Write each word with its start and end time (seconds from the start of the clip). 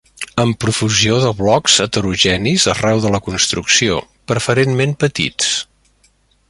Amb 0.43 0.55
profusió 0.63 1.17
de 1.23 1.33
blocs 1.41 1.75
heterogenis 1.85 2.65
arreu 2.73 3.05
de 3.05 3.13
la 3.17 3.21
construcció, 3.29 4.01
preferentment 4.33 5.01
petits. 5.05 5.55